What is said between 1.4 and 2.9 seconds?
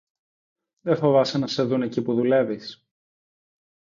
σε δουν εκεί που δουλεύεις;